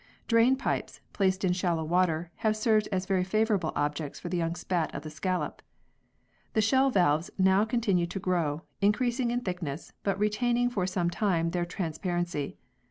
Drain 0.27 0.55
pipes, 0.55 0.99
placed 1.13 1.43
in 1.45 1.53
shallow 1.53 1.83
water, 1.83 2.31
have 2.37 2.57
served 2.57 2.87
as 2.91 3.05
very 3.05 3.23
favourable 3.23 3.71
objects 3.75 4.19
for 4.19 4.29
the 4.29 4.37
young 4.37 4.55
spat 4.55 4.91
of 4.95 5.03
the 5.03 5.11
scallop. 5.11 5.61
The 6.53 6.59
shell 6.61 6.89
valves 6.89 7.29
now 7.37 7.65
continue 7.65 8.07
to 8.07 8.19
grow, 8.19 8.63
increasing 8.81 9.29
in 9.29 9.41
thickness, 9.41 9.93
but 10.01 10.17
retaining 10.17 10.71
for 10.71 10.87
some 10.87 11.11
time 11.11 11.51
their 11.51 11.65
trans 11.65 11.99
parency. 11.99 12.57